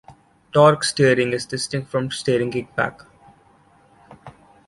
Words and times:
Torque 0.51 0.83
steering 0.83 1.31
is 1.31 1.45
distinct 1.45 1.91
from 1.91 2.09
steering 2.09 2.51
kickback. 2.51 3.05